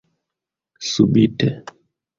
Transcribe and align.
Subite. 0.91 1.49